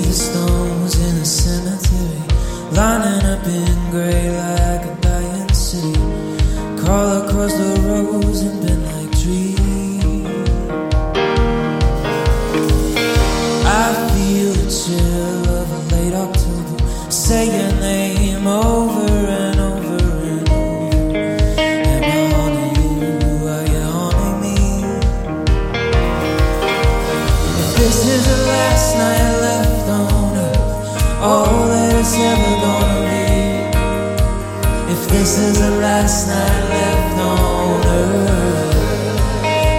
the 0.00 0.12
stones 0.12 0.98
in 0.98 1.18
the 1.18 1.24
cemetery 1.24 2.22
lining 2.72 3.24
up 3.26 3.44
in 3.46 3.90
gray 3.90 4.30
like 4.30 4.86
a 4.86 4.94
dying 5.00 5.52
city. 5.52 5.92
Call 6.82 7.22
across 7.22 7.52
the 7.52 7.80
rows 7.86 8.40
and 8.42 8.62
bend 8.62 8.82
like 8.86 9.10
trees. 9.20 9.56
I 13.66 13.88
feel 14.12 14.52
the 14.60 14.68
chill 14.78 15.44
of 15.60 15.68
a 15.70 15.80
late 15.94 16.14
October. 16.14 17.10
Say 17.10 17.46
your 17.46 17.72
name 17.80 18.46
over 18.46 19.10
and 19.42 19.60
over 19.60 19.96
and 20.32 20.48
over. 20.48 21.18
Am 21.60 22.04
I 22.04 22.34
haunting 22.34 22.76
you? 23.02 23.48
Are 23.54 23.66
you 23.72 23.82
haunting 23.96 24.36
me? 24.40 24.58
If 27.62 27.70
this 27.76 28.06
is 28.06 28.22
the 28.26 28.38
last 28.46 28.96
night 28.96 29.41
all 31.22 31.68
that 31.68 31.94
it's 32.00 32.14
ever 32.18 32.54
gonna 32.64 32.98
be. 33.06 33.22
If 34.92 35.08
this 35.08 35.38
is 35.38 35.60
the 35.60 35.70
last 35.78 36.26
night 36.26 36.64
left 36.68 37.18
on 37.20 37.86
earth, 37.86 38.74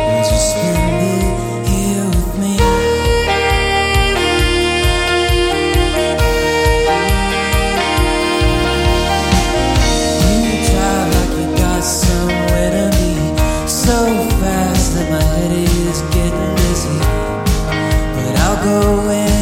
would 0.07 0.27
you 0.31 0.39
spend 0.39 1.03
it 1.03 1.67
here 1.67 2.07
with 2.15 2.31
me? 2.39 2.55
You 10.39 10.53
drive 10.71 11.07
like 11.17 11.33
you 11.39 11.47
got 11.57 11.83
somewhere 11.83 12.71
to 12.71 12.85
be, 12.95 13.11
so 13.67 13.97
fast 14.39 14.95
that 14.95 15.07
my 15.11 15.21
head 15.21 15.51
is 15.51 15.99
getting 16.15 16.51
dizzy. 16.55 16.99
But 18.15 18.33
I'll 18.39 18.59
go 18.63 18.77
where 19.07 19.32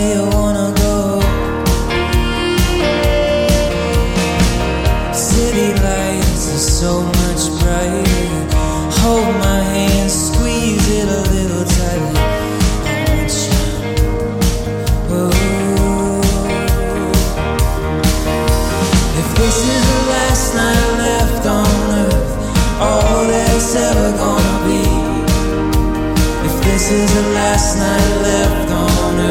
Is 26.91 27.13
the 27.13 27.21
last 27.31 27.77
night 27.77 28.21
left 28.21 28.69
on 28.69 29.19
earth, 29.19 29.30